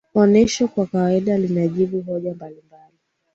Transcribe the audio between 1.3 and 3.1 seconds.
linajibu hoja mbalimbali